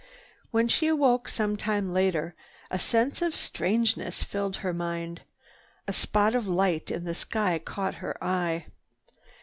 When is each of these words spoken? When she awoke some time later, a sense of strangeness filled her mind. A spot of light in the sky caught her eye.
When 0.49 0.67
she 0.67 0.87
awoke 0.87 1.27
some 1.27 1.55
time 1.57 1.93
later, 1.93 2.33
a 2.71 2.79
sense 2.79 3.21
of 3.21 3.35
strangeness 3.35 4.23
filled 4.23 4.55
her 4.55 4.73
mind. 4.73 5.21
A 5.87 5.93
spot 5.93 6.33
of 6.33 6.47
light 6.47 6.89
in 6.89 7.03
the 7.03 7.13
sky 7.13 7.59
caught 7.59 7.93
her 8.01 8.17
eye. 8.19 8.65